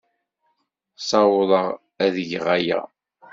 [1.01, 1.65] Ssawḍeɣ
[2.05, 2.79] ad geɣ aya.